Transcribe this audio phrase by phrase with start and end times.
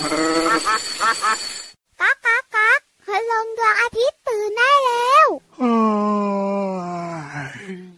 [0.00, 5.26] ก๊ากก๊ากก๊ากพลงดวงอาทิตย์ตื่นได้แล้ว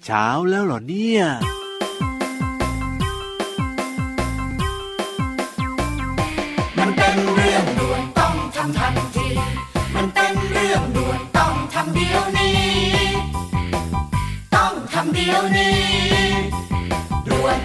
[0.04, 1.22] เช้าแล้วเหรอเนี่ย
[6.78, 9.28] มันเป็นเรื่องด่วนต้องทำทันที
[9.94, 12.58] มันเป็นเรื่องด่วนต้องทำเดี๋ยวนี้
[14.54, 15.76] ต้องทำเดี๋ยวนี้
[17.28, 17.58] ด่วน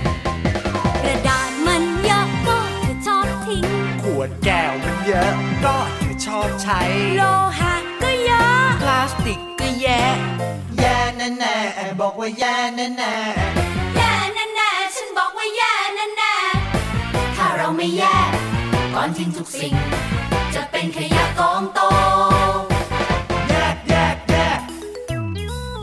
[5.16, 6.82] ยอะก็เธอชอบใช้
[7.16, 7.22] โล
[7.60, 10.04] หะก็เยอะ พลาสติกก็แย่
[10.80, 13.16] แย่แน่แน่ๆบอกว่าแย่แน่แน่
[13.96, 14.12] แย่
[14.56, 15.74] แน่ๆฉันบอกว่าแย่
[16.18, 16.36] แน่
[17.36, 18.32] ถ้าเราไม่แยก
[18.96, 19.74] ก่อนทิ้งทุกสิ่ง
[20.56, 21.80] จะเป็นขยะกองโต
[22.66, 24.60] ๆแยกแยกแยก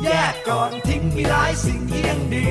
[0.04, 2.48] แยกก่อนทิ้งมีหลายสิ่งที่ยังดี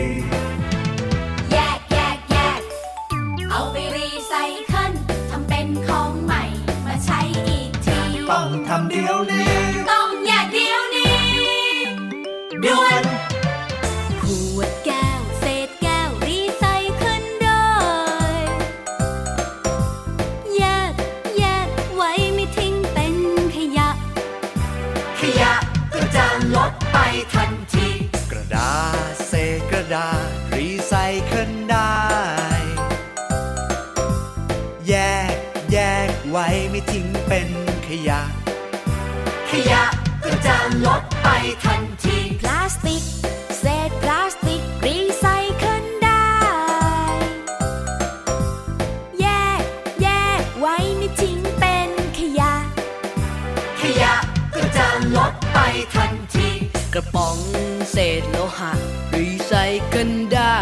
[58.61, 58.73] หะ
[59.15, 59.53] รีไซ
[59.87, 60.59] เคิลได้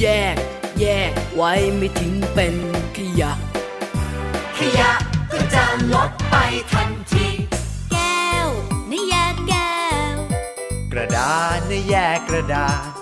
[0.00, 0.36] แยก
[0.80, 2.56] แยกไว้ไม่ทิ้งเป็น
[2.96, 3.32] ขยะ
[4.58, 4.90] ขยะ
[5.32, 6.34] ก็จะลดไป
[6.72, 7.28] ทันที
[7.92, 8.48] แก้ว
[8.90, 9.76] นี่แยกแก้
[10.12, 10.14] ว
[10.92, 12.97] กระดาษนะแยกกระดาษ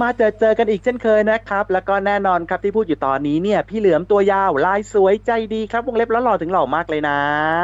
[0.00, 7.18] มาเจอเจอกันอีกเช่นเคยนะครับ แล้วก็แน่นอนครับที่พูดอยู่ตอนนี้เนี่ย พี่เหลือมตัวยาวลายสวยใจดีครับวงเล็บแล้วหล่อถึงหล่อมากเลยนะ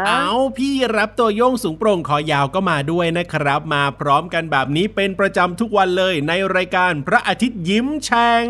[0.08, 8.46] เอาพี่รับตัวโยงสูงโปร่งคอยาวก็มาด้วยนะครับ มาพร้อมกันแบบนี้เป็นประจำทุกวันเลยในรายการพระอาทิตย์ยิ้มแฉ่ง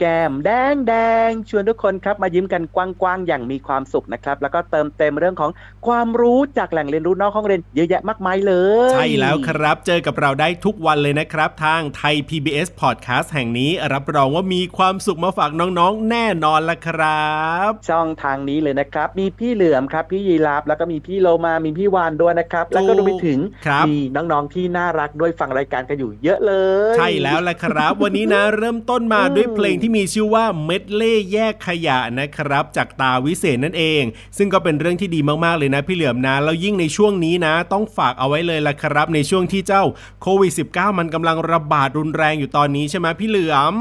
[0.00, 0.94] แก้มแดงแด
[1.28, 5.50] งชวนทุกคนครับมายิ้มกันกว้างๆอย่างมีความสุขนะครับ แล้วก็เติมเต็มเรื่องของ
[5.86, 8.54] ความรู้จากแหล่งเรียนรู้นอกห้องเรียนเยอะแยะมากมายเล
[8.90, 17.32] ย ใช่แล้วครับเจอกับเราได้ทุกวันเลยนะครับ ทางไทย PBS Podcast แห่งนี้รับรองว่ามีความสุขมาฝากน้องๆ แน่นอนละครั
[17.68, 26.52] บ ช่องทางนี้เลยนะครับ มีพี่เหลือมครับ พี่ยีราฟแล้วก็มีพี่โลมามีพี่วานด้วยนะครับ แล้วก็รวมไปถึงครับมีน้องๆที่น่ารักด้วยฟังรายการกันอยู่เยอะเล
[26.94, 34.02] ย ใช่แล้วละครับ วันนี้นะเริ่มต้นมาด้วยเพลงที่มีชื่อว่าเม็ดเล่แยกขยะนะครับ จากตาวิเศษนั่นเอง
[34.36, 39.82] ซึ่งก็เป็นเรื่องที่ดีมากๆเลยนะ พี่เหลือมนะแล้วยิ่งในช่วงนี้นะ ต้องฝากเอาไว้เลยละครับ ในช่วงที่เจ้า
[40.22, 43.74] โควิด -19 มันกำลังระบาดรุนแรงอยู่ตอนนี้ใช่ไหมพี่เหลือม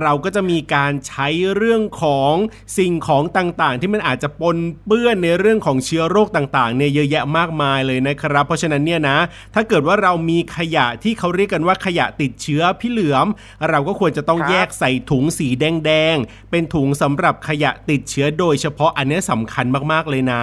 [0.00, 2.34] เราก็จะมีการใช้เรื่องของ
[2.78, 9.18] สิ่งของต่างๆ ที่มันอาจจะปนเปื้อนในเรื่องของเชื้อโรคต่างๆเนี่ยเยอะแยะมากมายเลยนะครับ เพราะฉะนั้นเนี่ยนะ
[9.54, 13.26] ถ้าเกิดว่าเรามีขยะที่เขาเรียกกันว่าขยะติดเชื้อพี่เหลือม
[13.70, 20.42] เราก็ควรจะต้องแยกใส่ถุงสีแดงๆเป็นถุงสำหรับขยะติดเชื้อโดยเฉพาะอันนี้ยสำคัญมากๆเลยนะ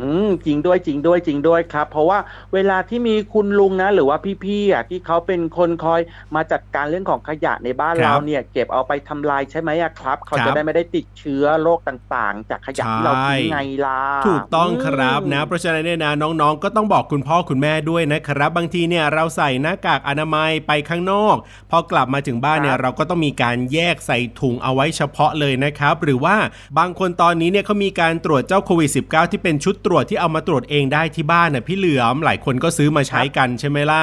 [0.00, 2.18] อืมจริงด้วยจริงด้วยจริงด้วยครับ เพราะว่า
[2.54, 6.00] เวลาที่มีคุณลุงนะ หรือว่าพี่ๆอะที่เขาเป็นคนคอย
[6.34, 21.36] มาจัดการเรื่องของขยะในบ้านครับเราเนี่ยเก็บเอาไปทำลายใช่ไหมอะครับ เขาครัจะบได้ไม่ได้ติดเชื้อโรคต่างๆ จากขยะที่เราทิ้งใช่ไงล่ะถูกต้องครับอืมนะ เพราะฉะนั้นเนี่ยนะน้องๆ ก็ต้องบอกคุณพ่อคุณแม่ด้วยนะครับ บางทีเนี่ยเราใส่หน้ากากอนามัยไปข้างนอก
[21.70, 26.36] พอกลับมาถึงบ้านเนี่ยเราก็ต้องมีการแยกใส่ถุงเอาไว้เฉพาะเลยนะครับ หรือว่า
[26.78, 34.02] บางคนตอนนี้เนี่ยเขามีการตรวจเจ้าโควิด -19 ที่เป็นชุดตรวจที่เอามาตรวจเองได้ที่บ้านน่ะพี่เหลือมหลายคนก็ซื้อมาใช้กันใช่ไหมล่ะ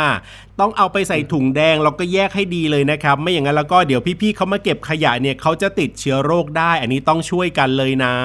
[0.60, 8.16] ต้องเอาไปใส่ถุงแดงแล้วก็แยกให้ดีเลยนะครับ ไม่อย่างนั้นแล้วก็เดี๋ยวพี่ๆเขามาเก็บขยะเนี่ยเขาจะติดเชื้อโรคได้ อันนี้ต้องช่วยกันเลยนะ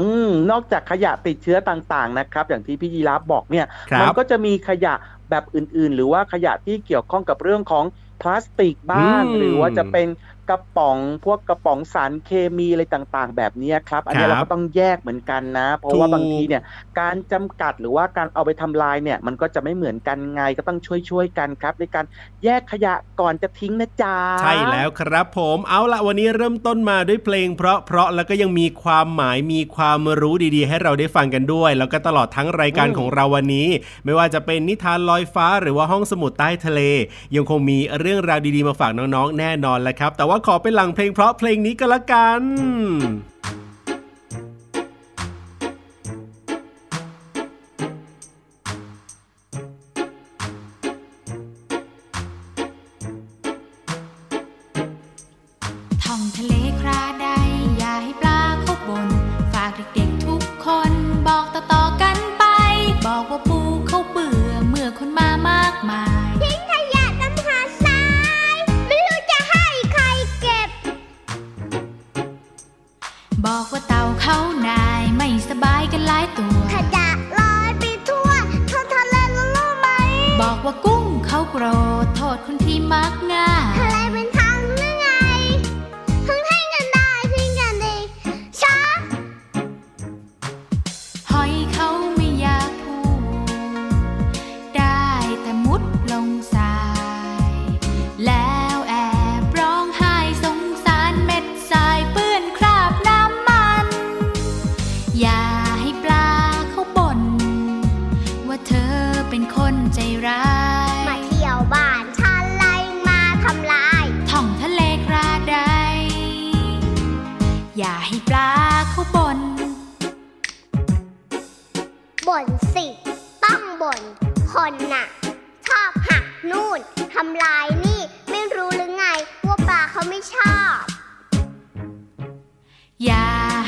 [0.00, 4.94] อืมนอกจากขยะติดเชื้อต่างๆนะครับ อย่างที่พี่ยีราฟบอกเนี่ยครับมัก็จะมีขยะ
[5.30, 7.84] แบบอื่นๆ หรือว่าขยะที่เกี่ยวข้องกับเรื่องของ
[8.20, 10.06] พลาสติกบ้างอืมหรือว่าจะเป็น
[10.48, 16.62] กระป๋องพวกกระป๋องสารเคมีอะไรต่าง ๆ แบบเนี้ยครับ อันนี้ครับเราก็ต้องแยกเหมือนกันนะ เพราะว่าถูกบางทีเนี่ย
[17.00, 20.78] การจำกัดหรือว่าการเอาไปทำลายเนี่ย มันก็จะไม่เหมือนกันไงก็ต้อง
[21.08, 22.04] ช่วยๆกันครับ ในการ
[22.44, 33.68] แยกขยะก่อนจะทิ้งนะจ๊ะใช่แล้วครับผมเอาละวันนี้เริ่มต้นมาด้วยเพลง เพราะเพราะแล้วก็ยังมีความหมายมีความรู้ดีๆ ให้เราได้ฟังกันด้วย แล้วก็ตลอดทั้งรายการอืมของเราวันนี้
[34.04, 36.80] ไม่ว่าจะเป็นนิทานลอยฟ้าหรือว่าห้องสมุดใต้ทะเล
[37.34, 42.42] ยังคงมีเรื่องราวดีๆมาฝากน้องๆแน่นอนแหละครับ แต่ว่าขอเป็นหลังเพลงเพราะเพลงนี้ก็แล้วกัน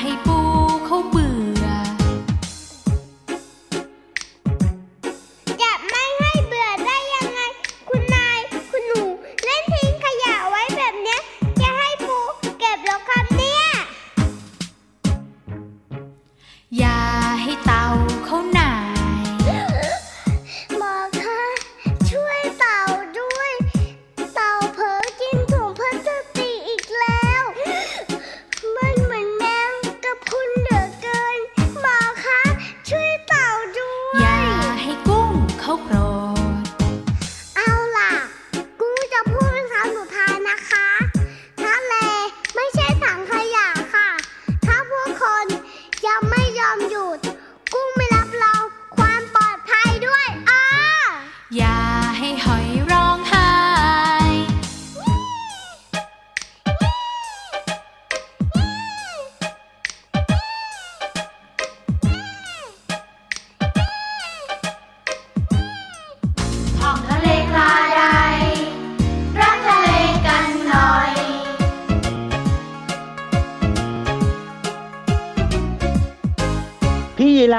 [0.02, 0.31] อย่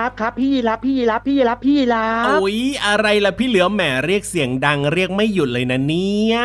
[0.04, 6.38] ราฟครับ พี่ยีราฟพี่ยีราฟพี่ยีราฟพี่ยีราฟโอ้ยอะไรล่ะพี่เหลือมแหมเรียกเสียงดังเรียกไม่หยุดเลยนะเนี่ย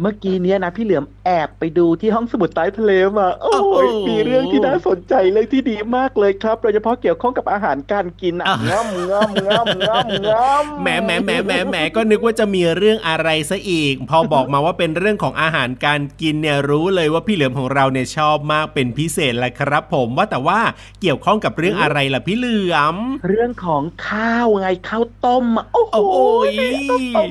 [0.00, 20.60] เมื่อกี้เนี้ยนะพี่เหลือมแอบไปดูที่ห้องสมุดใต้ทะเลมาโอ้โอ้ยโหมีเรื่องที่น่าสนใจเรื่องที่ดีมากเลยครับโดยเฉพาะเกี่ยวข้องกับอาหารการกินอะอะง่ำง่ำง่ำง่ำง่ำแหมแหมแหมแหมแหมก็นึกว่าจะมีเรื่องอะไรซะอีก พอบอกมาว่าเป็นเรื่องของอาหารการกินเนี่ยรู้เลยว่าพี่เหลือมของเราเนี่ยชอบมากเป็นพิเศษแหละครับ ผมว่าแต่ว่า
[21.00, 22.96] เกี่ยวข้องกับเรื่องอะไรล่ะพี่เหลือม
[23.28, 26.16] เรื่องของข้าวไงข้าวต้มอะโอ้โหโอ้โห
[27.16, 27.30] ต้ม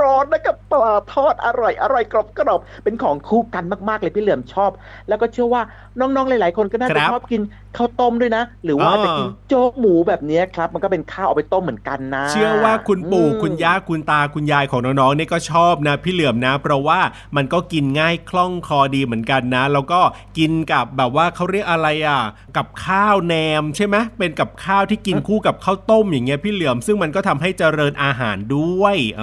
[0.00, 4.70] ร้อนๆนะกับปลาทอดอร่อยอร่อยกรอบกรอบๆเป็นของคู่กันมาก ๆ เลยพี่เหลือมชอบ
[5.08, 5.62] แล้วก็เชื่อว่า
[6.00, 7.42] น้องๆหลาย ๆ คนก็น่าคจะรับชอบกิน
[7.76, 17.00] ข้าวต้มด้วยนะ หรือว่าอ่าจะกินโจ๊กหมูแบบเนี้ยครับ มันก็เป็นข้าวเอาไปต้มเหมือนกันนะ เชื่อว่าคุณปู่อืมคุณย่าคุณตาคุณยายของน้องๆเนี่ยก็ชอบนะ พี่เหลือมนะ เพราะว่า
[17.36, 20.00] มันก็กินง่ายคล่องคอดีเหมือนกันนะ แล้วก็
[20.38, 22.20] กินกับแบบว่าเขาเรียกอะไรอะ
[22.56, 29.22] กับข้าวแหนมใช่ไหมเป็นกับข้าวที่กินคู่กับข้าวต้มอย่างเงี้ยพี่เหลือม ซึ่งมันก็ทำให้เจริญอาหารด้วย เอ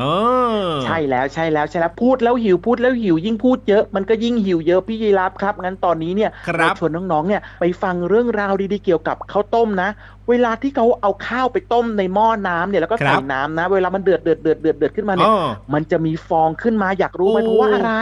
[0.61, 9.89] อ ใช่แล้วใช่แล้วใช่แล้วพูดแล้วหิวพูดแล้วหิวยิ่งพูดเยอะ มันก็ยิ่งหิวเยอะพี่ยีรับครับงั้นตอนนี้เนี่ยครับเราชวนน้องๆเนี่ยไปฟังเรื่องราวดีๆเกี่ยวกับข้าวต้มนะ
[10.29, 17.93] เวลาที่เขาเอาข้าวไปต้มในหม้อน้ำเนี่ยแล้วก็ครัใส่บน้ำนะ เวลามันเดือดเดือดเดือดเดือดเดือดขึ้นมาเนี่ยอ้อมันจะมีฟองขึ้นมาอยากรู้ไหมโอ้เพราะว่าอะไร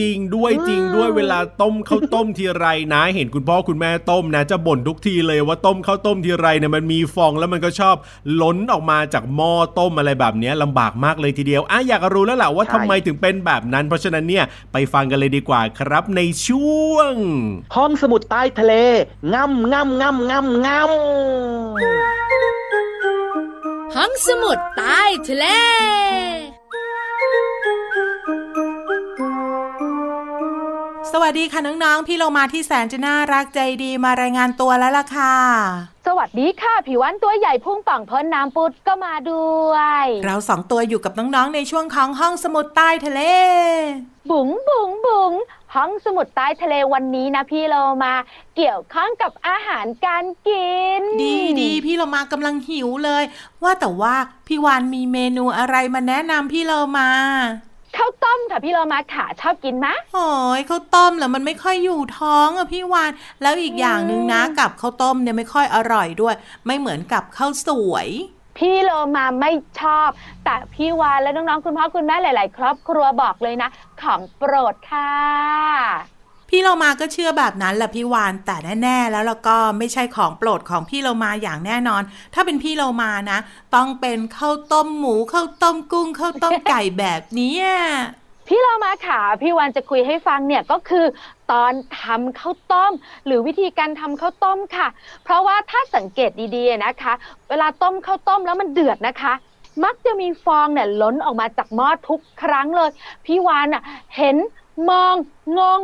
[0.00, 7.96] จริงด้วยอืมจริงด้วยเวลาต้มข้าวต้มทีไรนะ เห็นคุณพ่อคุณแม่ต้มนะ จะบ่นทุกทีเลยว่าต้มข้าวต้มทีไรเนี่ยมันมีฟองแล้วมันก็ชอบ
[8.42, 17.14] ล้นออกมาจากหม้อต้มอะไรแบบเนี้ยลำบากมากเลยทีเดียวอะอยากรู้แล้วแหละว่าใช่ทำไมถึงเป็นแบบนั้น เพราะฉะนั้นเนี่ยไปฟังกันเลยดีกว่าครับในช่วง
[17.76, 18.74] ห้องสมุดใต้ทะเล
[19.34, 21.73] ง่ำง่ำง่ำง่ำง่ำ
[23.96, 25.46] ห้องสมุดใต้ทะเล
[31.12, 35.36] สวัสดีค่ะน้องๆ พี่เรามาที่แสนจะน่ารักใจดีมารายงานตัวแล้วล่ะค่ะ
[36.06, 43.20] สวัสดีค่ะผิววันตัวใหญ่พุ่งป่องพ้นน้ำปุดก็มาด้วย เราสองตัวอยู่กับน้องๆ ในช่วงของห้องสมุดใต้ทะเล
[44.30, 45.32] บุ๋งบุ๋งบุ๋ง
[45.74, 48.14] ห้องสมุดใต้ทะเลวันนี้นะพี่เรามา
[48.56, 53.24] เกี่ยวข้องกับอาหารการกิน ดีดีพี่เรามากำลังหิวเลย
[53.62, 54.14] ว่าแต่ว่า
[54.46, 57.08] พี่วานมีเมนูอะไรมาแนะนำพี่เรามา
[57.96, 60.28] ข้าวต้มค่ะพี่เรามาค่ะชอบกินมะโอ้
[60.58, 63.10] ยข้าวต้มเหรอมันไม่ค่อยอยู่ท้องอะพี่วาน
[63.42, 66.34] แล้วอีกอย่างหนึ่งนะกับข้าวต้มเนี่ยไม่ค่อยอร่อยด้วย
[66.66, 68.08] ไม่เหมือนกับข้าวสวย
[68.58, 70.08] พี่โลมาไม่ชอบ
[70.44, 73.68] แต่พี่วานและน้องๆคุณพ่อคุณแม่หลาย ๆ ครอบครัวบอกเลยนะ
[74.02, 75.12] ของโปรดค่ะ
[76.50, 82.02] พี่โลมาก็เชื่อแบบนั้นแหละพี่วานแต่แน่ๆ แล้วแล้วก็ไม่ใช่ของโปรดของพี่โลมาอย่างแน่นอน
[82.34, 83.38] ถ้าเป็นพี่โลมานะ
[83.74, 87.56] ต้องเป็นข้าวต้มหมูข้าวต้มกุ้งข้าวต้มไก่แบบนี้
[88.48, 91.06] พี่เรามาค่ะพี่วันจะคุยให้ฟังเนี่ยก็คือ
[91.52, 91.72] ตอน
[92.02, 92.92] ทำข้าวต้ม
[93.26, 94.88] หรือวิธีการทำข้าวต้มค่ะ
[95.24, 97.12] เพราะว่าถ้าสังเกตดีๆนะคะ
[97.48, 99.32] เวลาต้มข้าวต้มแล้วมันเดือดนะคะ
[99.84, 102.90] มักจะมีฟองเนี่ยล้นออกมาจากหม้อทุกครั้งเลย
[103.26, 103.82] พี่วานอะ
[104.16, 104.36] เห็น
[104.88, 105.14] มอง
[105.58, 105.80] งง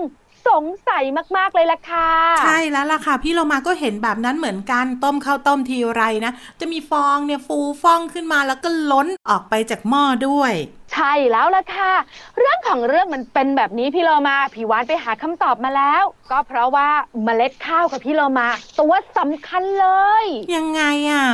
[0.48, 1.04] สงสัย
[1.36, 2.08] มากๆเลยล่ะค่ะ
[2.44, 10.52] ใช่แล้วล่ะค่ะ พี่เรามาก็เห็นแบบนั้นเหมือนกันต้มข้าวต้มทีไรนะ จะมีฟองเนี่ยฟูฟ่องขึ้นมาแล้วก็ล้นออกไปจากหม้อด้วย
[10.92, 11.92] ใช่แล้วล่ะค่ะ
[12.38, 16.88] เรื่องของเรื่องมันเป็นแบบนี้พี่โลมาพี่วานไปหาคำตอบมาแล้ว ก็เพราะว่า
[17.25, 18.49] เมล็ดข้าวกับพี่โลมา
[18.80, 19.88] ตัวสำคัญเล
[20.23, 20.25] ย
[20.56, 21.26] ยังไงอะ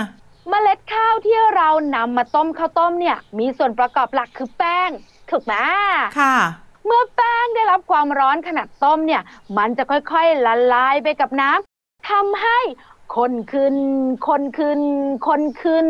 [0.49, 4.91] เมล็ดข้าวที่เรานำมาต้มข้าวต้มเนี่ย มีส่วนประกอบหลักคือแป้ง
[5.31, 5.55] ถูกไหม
[6.19, 6.37] ค่ะ
[6.85, 9.23] เมื่อแป้งได้รับความร้อนขนาดต้มเนี่ย
[9.59, 12.59] มันจะค่อยๆละลายไปกับน้ำทำให้
[13.15, 13.77] คนขึ้น
[14.29, 14.81] คนขึ้น
[15.29, 15.89] คนขึ้น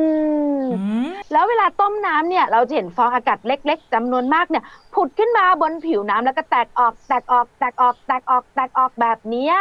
[0.74, 9.54] อืมแล้วเวลาต้มน้ำเนี่ย เราจะเห็นฟองอากาศเล็ก ๆจำนวนมากเนี่ยผุดขึ้นมาบนผิวน้ำแล้วก็แตกออกแตกออกแตกออกแตกออกแตกออกแบบเนี้ย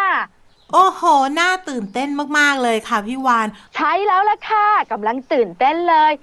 [0.74, 1.02] โอ้โห
[1.40, 6.14] น่าตื่นเต้นมาก ๆ เลยค่ะพี่วาน ใช้แล้วล่ะค่ะกำลังตื่นเต้นเลย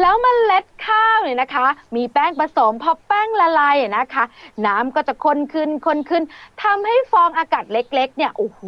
[0.00, 1.66] แล้วมเมล็ดข้าวเนี่ยนะคะ
[1.96, 4.24] มีแป้งผสมพอแป้งละลายนะคะ
[4.66, 6.22] น้ำก็จะคนขึ้นคนขึ้น
[6.62, 8.60] ทำให้ฟองอากาศเล็ก ๆ เนี่ยโอ้โห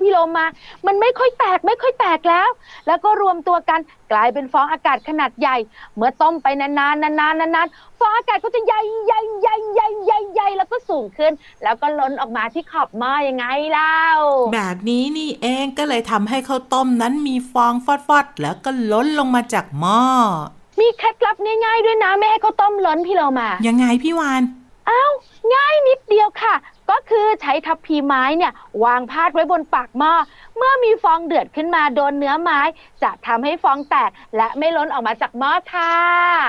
[0.00, 0.46] พี่โลมา
[0.86, 2.48] มันไม่ค่อยแตกไม่ค่อยแตกแล้ว
[2.86, 3.80] แล้วก็รวมตัวกัน
[4.12, 5.56] กลายเป็นฟองอากาศขนาดใหญ่
[5.94, 11.32] เมื่อต้มไปนานๆนานๆนานๆฟองอากาศก็จะใหญ่ใหญ่ใหญ่ใหญ่ใหญ่ใหญ่แล้วก็สูงขึ้น
[11.62, 14.02] แล้วก็ล้นออกมาที่ขอบหม้อยังไงเล่า
[14.54, 20.02] แบบนี้นี่เองก็เลยทำให้ข้าวต้มนั้นมีฟองฟอดๆแล้วก็ล้นลงมาจากหม้อ
[20.80, 24.42] มีเคล็ดลับง่ายๆด้วยนะไม่ให้ข้าวต้มล้นพี่โลมา ยังไงพี่วาน
[24.90, 25.12] อ้าว
[25.54, 26.54] ง่ายนิดเดียวค่ะ
[26.90, 28.52] ก็คือใช้ทัพพีไม้เนี่ย
[28.84, 30.12] วางพาดไว้บนปากหม้อ
[30.56, 32.60] เมื่อมีฟองเดือดขึ้นมาโดนเนื้อไม้
[33.02, 35.94] จะทำให้ฟองแตกและไม่ล้นออกมาจากหม้อค่ะ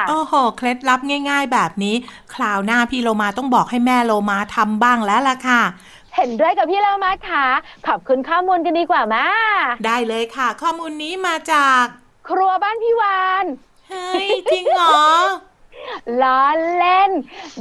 [0.10, 1.00] โอ้โห เคล็ดลับ
[1.30, 1.96] ง่าย ๆ แบบนี้
[2.34, 5.62] คราวหน้าพี่โลมาต้องบอกให้แม่โลมาทำบ้างแล้วล่ะค่ะ
[6.16, 7.46] เห็นด้วยกับพี่เรามาค่ะ
[7.88, 9.26] ขอบคุณข้อมูลกันดีกว่ามา
[9.86, 11.84] ได้เลยค่ะ ข้อมูลนี้มาจาก
[12.30, 13.46] ครัวบ้านพี่วาน
[13.90, 15.00] เฮ้ย จริงเหรอ
[16.22, 16.42] ล้อ
[16.78, 17.12] เล่น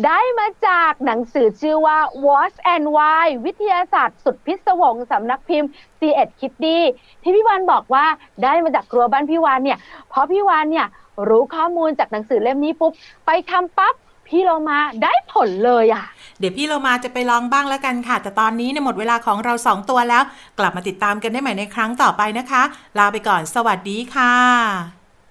[0.07, 6.79] ได้มาจากหนังสือชื่อว่า What and Why วิทยาศาสตร์สุดพิศวงสำนักพิมพ์ c ีเอ็ดคิดดี
[7.23, 8.05] ที่พี่วานบอกว่า
[8.43, 10.87] ได้มาจากครัวบ้านพี่วานเนี่ย เพราะพี่วานเนี่ย
[11.29, 12.93] รู้ข้อมูลจากหนังสือเล่มนี้ปุ๊บ
[13.27, 13.95] ไปทำปั๊บ
[14.29, 16.05] พี่โลมาได้ผลเลยอะ
[16.39, 20.23] เดี๋ยวพี่เรามาจะไปลองบ้างแล้วกันค่ะ แต่ตอนนี้เนี่ยหมดเวลาของเราสองตัวแล้ว
[20.59, 22.63] กลับมาติดตามกันได้ใหม่ในครั้งต่อไปนะคะ
[22.99, 24.35] ลาไปก่อน สวัสดีค่ะ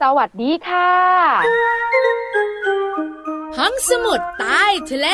[0.01, 0.91] สวัสดีค่ะ
[3.57, 5.07] ห้องสมุดใต้ทะเล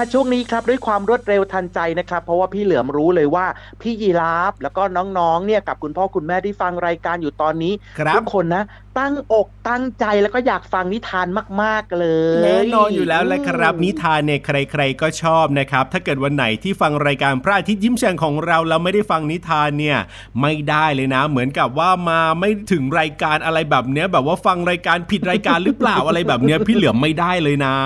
[0.00, 3.46] มาช่วงนี้ครับด้วยความรวดเร็วทันใจนะครับ เพราะว่าพี่เหลือมรู้เลยว่า
[3.82, 4.82] พี่ยีราฟแล้วก็
[5.18, 8.62] น้องๆเนี่ยกับคุณพ่อคุณแม่ที่ฟังรายการอยู่ตอนนี้ครับทุกคนนะ
[8.98, 11.26] ตั้งอกตั้งใจแล้วก็อยากฟังนิทาน
[11.62, 12.06] มาก ๆ เล
[12.38, 19.98] ยแน่นอนอยู่แล้วแหละครับ นิทานเนี่ยใคร ๆ ก็ชอบนะครับ ถ้าเกิดวันไหนที่ฟังรายการพระอาทิตย์ยิ้มแฉ่งของเราแล้วไม่ได้ฟังนิทานเนี่ย
[20.40, 27.76] ไม่ได้เลยนะ เหมือนกับว่ามาไม่ถึงรายการอะไรแบบเนี้ย แบบว่าฟังรายการผิดรายการหรือเปล่าอะไรแบบเนี้ยพี่เหลือมไม่ได้เลยนะ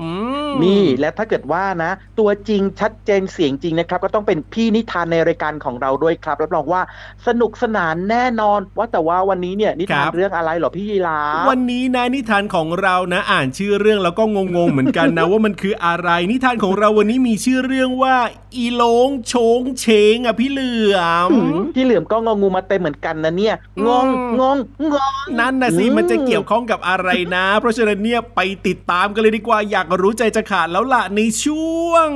[0.00, 0.08] อื
[0.48, 6.82] มนี่และถ้าเกิดว่านะ ตัวจริงชัดเจนเสียงจริงนะครับ ก็ต้องเป็นพี่นิทานในรายการของเราด้วยครับรับรองว่า
[7.26, 18.16] สนุกสนานแน่นอนว่าแต่ว่าวันนี้เนี่ยนิทานเรื่องอะไรเหรอพี่ยีราวันนี้นะนิทานของเรานะ อ่านชื่อเรื่องแล้วก็งงๆเหมือนกันนะ ว่ามันคืออะไร นิทานของเราวันนี้มีชื่อเรื่องว่า
[18.56, 23.54] อีโลงโชงเชงอะพี่เหลือมอืมพี่เหลือมก็งองูมาเต็มเหมือนกันนะเนี่ย
[23.86, 24.06] งง
[24.40, 24.58] งง
[24.94, 32.08] งงนั่นนะสิอืมมันจะเกี่ยวข้องกับอะไรนะ เพราะฉะนั้นเนี่ยไปติดตามกันเลยดีกว่าอยากรู้ใจจะขาดแล้วล่ะในช่วง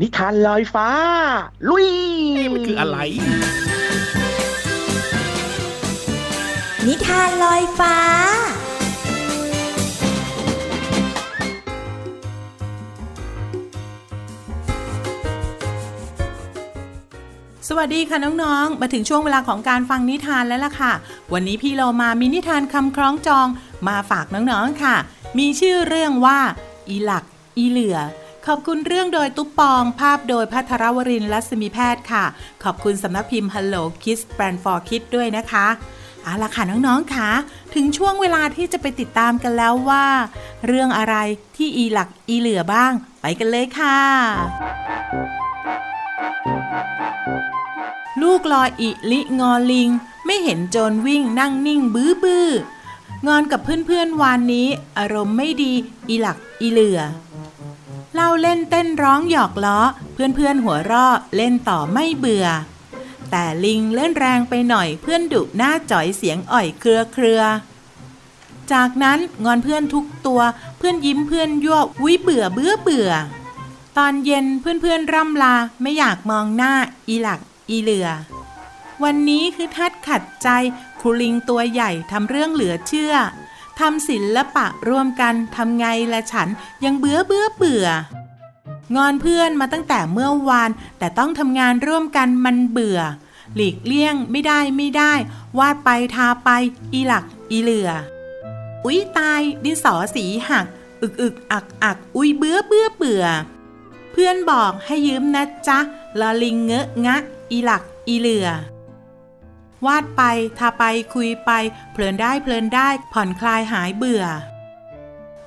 [0.00, 0.88] นิทานลอยฟ้า
[1.68, 1.88] ลุย
[2.36, 2.98] นี่มันคืออะไร
[6.88, 7.96] นิทานลอยฟ้า
[17.68, 20.92] สวัสดีค่ะน้องๆ มาถึงช่วงเวลาของการฟังนิทานแล้วล่ะค่ะ
[21.32, 23.46] วันนี้พี่เรามามีนิทานคำคล้องจอง
[23.88, 24.96] มาฝากน้องๆค่ะ
[25.38, 26.38] มีชื่อเรื่องว่า
[26.88, 27.24] อีหลัก
[27.58, 27.98] อีเหลือ
[28.46, 32.24] ขอบคุณเรื่องโดยตุ๊ปปอง ภาพโดยพัทรวรินทร์รัศมีแพทย์ค่ะ
[32.64, 35.66] ขอบคุณสำนักพิมพ์ Hello Kids Brand for Kids ด้วยนะคะ
[36.24, 37.30] เอาละค่ะน้องๆค่ะ
[37.74, 40.06] ถึงช่วงเวลาที่จะไปติดตามกันแล้วว่า
[40.66, 41.14] เรื่องอะไร
[41.56, 43.98] ที่อีหลักอีเหลือบ้าง ไปกันเลยค่ะ
[48.22, 49.90] ลูกลอยอิลิงอลิง
[50.26, 52.48] ไม่เห็นโจรวิ่งนั่งนิ่งบื้อบื้อ
[53.26, 55.72] งอนกับเพื่อนๆวานนี้ อารมณ์ไม่ดี
[56.08, 57.00] อีหลักอีเหลือ
[58.14, 59.78] เล่าเล่นเต้นร้องหยอกล้อ
[60.14, 62.46] เเพื่อนๆหัวเราะเล่นต่อไม่เบื่อ
[63.30, 67.42] แต่ลิงเล่นแรงไปหน่อยเพื่อนดุหน้าจ่อยเสียงอ่อยเครือเครือ
[68.72, 70.40] จากนั้นงอนเพื่อนทุกตัว
[70.78, 73.10] เพื่อนยิ้มเพื่อนยั่ววิเบื่อเบื่อเบื่อ
[73.96, 76.72] ตอนเย็นเพื่อนๆร่ำลาไม่อยากมองหน้า
[77.08, 77.40] อีหลัก
[77.70, 78.08] อีเหลือ
[79.02, 80.48] วันนี้คือทัดขัดใจ
[81.00, 83.14] ครูลิงตัวใหญ่ทำเรื่องเหลือเชื่อ
[83.80, 86.48] ทำศิลปะร่วมกันทำไงละฉัน
[86.84, 87.86] ยังเบื่อเบื่อเบื่อ
[88.96, 93.00] งอนเพื่อนมาตั้งแต่เมื่อวาน แต่ต้องทำงานร่วมกันมันเบื่อ
[93.54, 95.12] หลีกเลี่ยงไม่ได้ไม่ได้
[95.58, 96.50] วาดไปทาไป
[96.92, 97.90] อีหลัก อีเหลือ
[98.84, 100.66] อุ๊ยตาย ดินสอสีหัก
[101.02, 103.24] อึกอึกอักอักอุ๊ยเบื่อเบื่อเบื่อ
[104.12, 105.78] เพื่อนบอกให้ยืมนะจ๊ะ
[106.20, 107.16] ลอลิงเงอะงะ
[107.50, 108.48] อีหลัก อีเหลือ
[109.86, 110.22] วาดไป
[110.58, 110.82] ทาไป
[111.14, 111.50] คุยไป
[111.92, 114.24] เพลินได้เพลินได้ผ่อนคลายหายเบื่อ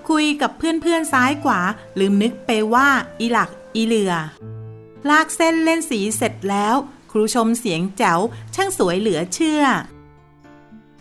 [0.09, 1.59] คุยกับเพื่อนๆซ้ายขวา
[1.99, 2.87] ลืมนึกไปว่า
[3.19, 4.13] อีหลักอีเหลือ
[5.09, 6.75] ลากเส้นเล่นสีเสร็จแล้ว
[7.11, 8.19] ครูชมเสียงแจ๋ว
[8.55, 9.63] ช่างสวยเหลือเชื่อ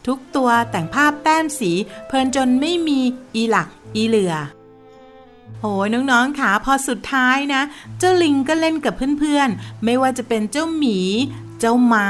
[0.07, 1.73] ทุกตัวแต่งภาพแต้มสี
[2.07, 3.01] เพลินจนไม่มี
[3.35, 4.35] อีหลักอีเหลือ
[5.61, 7.63] โอ้ยน้องๆค่ะพอสุดท้ายนะ
[7.99, 10.99] เจ้าลิงก็เล่นกับเพื่อนๆ ไม่ว่าจะเป็นเจ้าหมี
[11.61, 12.09] เจ้าม้า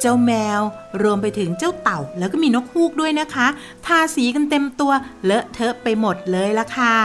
[0.00, 0.60] เจ้าแมว
[1.02, 3.46] รวมไปถึงเจ้าเต่า แล้วก็มีนกฮูกด้วยนะคะ
[3.86, 4.92] ทาสีกันเต็มตัว
[5.24, 6.96] เลอะเทอะไปหมดเลยละค่ะ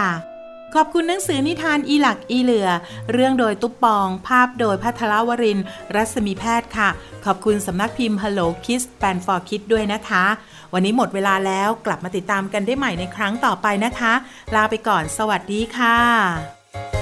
[0.75, 2.69] ขอบคุณหนังสือนิทานอีหลักอีเหลือ
[3.11, 5.59] เรื่องโดยตุ๊ปปอง ภาพโดยพัทรวริน
[5.95, 6.89] รัศมีแพทย์ค่ะ
[7.25, 10.25] ขอบคุณสำนักพิมพ์ Hello Kids Band for Kids ด้วยนะคะ
[10.73, 14.13] วันนี้หมดเวลาแล้วกลับมาติดตามกันได้ใหม่ในครั้งต่อไปนะคะ
[14.55, 17.00] ลาไปก่อน สวัสดีค่ะ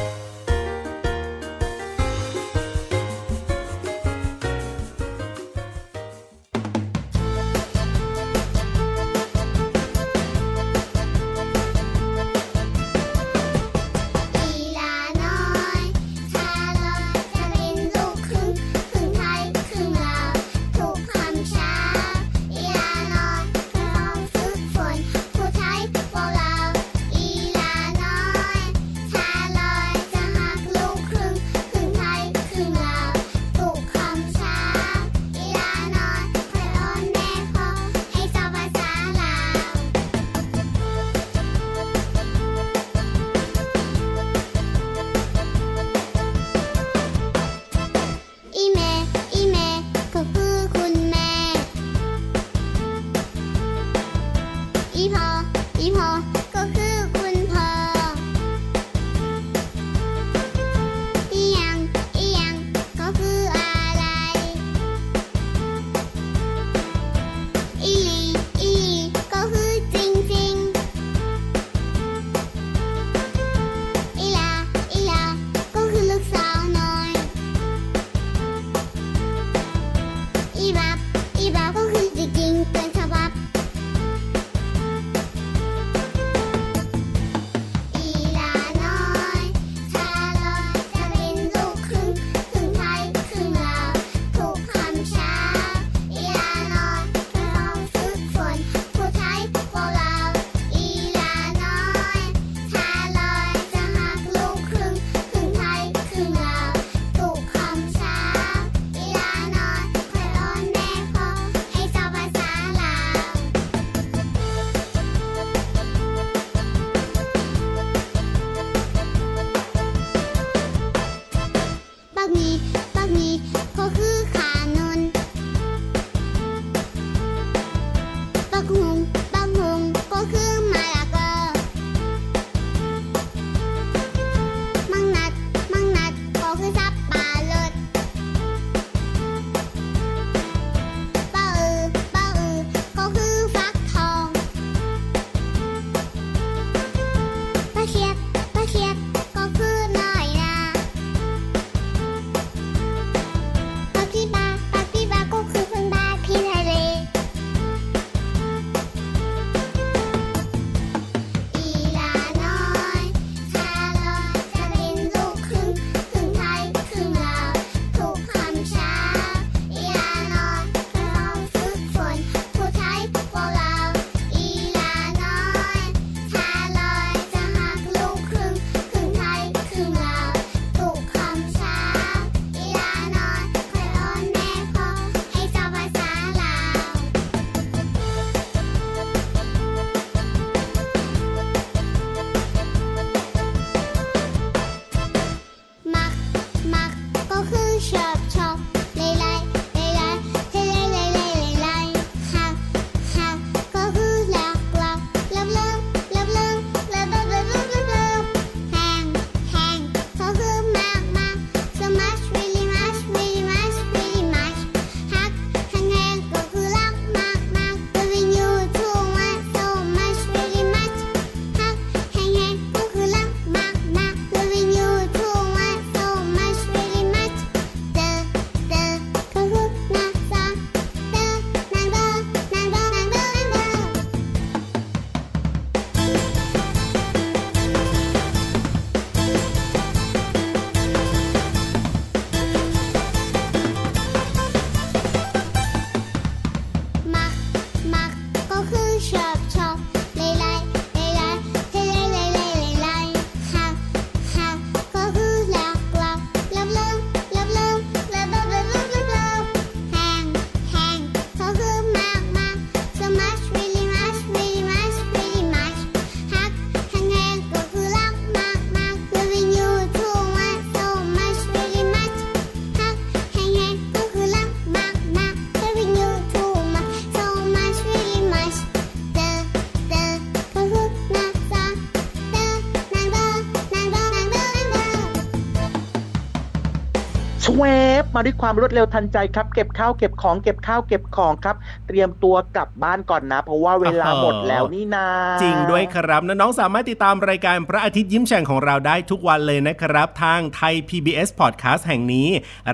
[288.19, 291.55] มาด้วยความรวดเร็วทันใจครับ เก็บข้าวเก็บของเก็บข้าวเก็บของครับ
[291.87, 295.07] เตรียมตัวกลับบ้านก่อนนะ เพราะว่าเวลาหมดแล้วนี่นา
[295.41, 302.27] จริงด้วยครับน้องๆสามารถติดตามรายการพระอาทิตย์ยิ้มแฉ่งของเราได้ทุกวันเลยนะครับ ทางไทย PBS Podcast แห่งนี้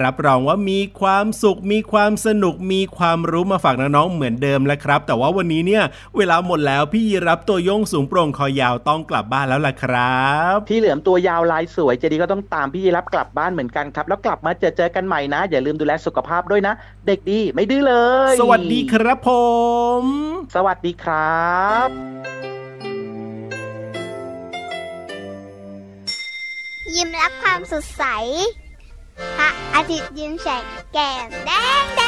[0.03, 5.83] รับรองว่ามีความสุขมีความสนุกมีความรู้มาฝากน้องๆเหมือนเดิมแล้วครับ แต่ว่าวันนี้เนี่ย
[6.17, 16.73] เวลาหมดแล้วพี่ยีรับตัวโยงสูงโปร่งคอยาวต้องกลับบ้านแล้วล่ะครับพี่เหลือมตัวยาวลายสวยเจดีก็ต้องตามพี่ยีรับกลับบ้านเหมือนกันครับ แล้วกลับมาเจอเจอกันใหม่นะอย่าลืมดูแลสุขภาพด้วยนะ
[17.07, 17.95] เด็กดีไม่ดื้อเล
[18.31, 19.29] ย สวัสดีครับผ
[20.01, 20.03] ม
[20.55, 21.53] สวัสดีครั
[21.87, 21.89] บ
[26.95, 28.03] ยิ้มรับความสดใส
[29.37, 32.01] พระอาทิตย์ยิ้มแฉกแก้มแดงแด